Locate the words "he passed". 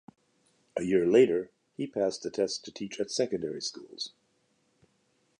1.77-2.23